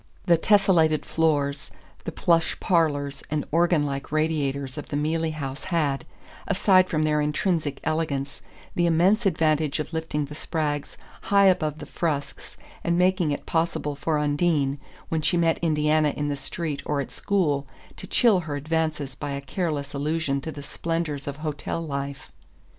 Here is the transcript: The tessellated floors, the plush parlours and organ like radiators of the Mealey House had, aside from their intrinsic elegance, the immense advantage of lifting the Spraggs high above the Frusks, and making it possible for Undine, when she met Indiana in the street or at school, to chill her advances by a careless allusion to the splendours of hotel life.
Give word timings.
The 0.25 0.35
tessellated 0.35 1.05
floors, 1.05 1.69
the 2.05 2.11
plush 2.11 2.59
parlours 2.59 3.21
and 3.29 3.45
organ 3.51 3.85
like 3.85 4.11
radiators 4.11 4.75
of 4.75 4.87
the 4.87 4.95
Mealey 4.97 5.29
House 5.33 5.65
had, 5.65 6.05
aside 6.47 6.89
from 6.89 7.03
their 7.03 7.21
intrinsic 7.21 7.79
elegance, 7.83 8.41
the 8.73 8.87
immense 8.87 9.27
advantage 9.27 9.77
of 9.79 9.93
lifting 9.93 10.25
the 10.25 10.33
Spraggs 10.33 10.97
high 11.21 11.45
above 11.45 11.77
the 11.77 11.85
Frusks, 11.85 12.57
and 12.83 12.97
making 12.97 13.29
it 13.29 13.45
possible 13.45 13.95
for 13.95 14.17
Undine, 14.17 14.79
when 15.09 15.21
she 15.21 15.37
met 15.37 15.59
Indiana 15.59 16.09
in 16.17 16.29
the 16.29 16.35
street 16.35 16.81
or 16.83 16.99
at 16.99 17.11
school, 17.11 17.67
to 17.97 18.07
chill 18.07 18.39
her 18.39 18.55
advances 18.55 19.13
by 19.13 19.29
a 19.33 19.39
careless 19.39 19.93
allusion 19.93 20.41
to 20.41 20.51
the 20.51 20.63
splendours 20.63 21.27
of 21.27 21.37
hotel 21.45 21.79
life. 21.79 22.31